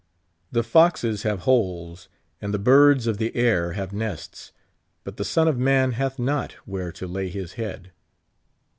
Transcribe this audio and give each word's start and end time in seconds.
"The 0.57 0.63
foxes 0.63 1.21
have 1.21 1.41
holes, 1.41 2.09
and 2.41 2.51
the 2.51 2.57
birds 2.57 3.05
of 3.05 3.19
the 3.19 3.35
air 3.35 3.73
have 3.73 3.93
nests, 3.93 4.51
but 5.03 5.17
the 5.17 5.23
Son 5.23 5.47
of 5.47 5.59
man 5.59 5.91
hath 5.91 6.17
not 6.17 6.53
where 6.65 6.91
to 6.93 7.05
lay 7.07 7.29
his 7.29 7.53
head." 7.53 7.91